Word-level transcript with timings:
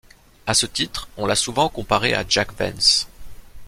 A 0.47 0.55
ce 0.55 0.65
titre 0.65 1.09
on 1.15 1.27
l'a 1.27 1.35
souvent 1.35 1.69
comparée 1.69 2.15
à 2.15 2.25
Jack 2.27 2.53
Vance. 2.53 3.07